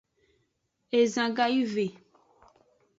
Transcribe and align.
Ezan 0.99 1.31
gawive. 1.37 1.85